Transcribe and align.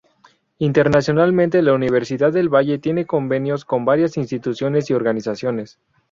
Internacionalmente 0.57 1.61
la 1.61 1.73
Universidad 1.73 2.33
del 2.33 2.49
Valle 2.49 2.79
tiene 2.79 3.05
convenios 3.05 3.65
con 3.65 3.85
varias 3.85 4.17
instituciones 4.17 4.89
y 4.89 4.95
organizaciones. 4.95 5.77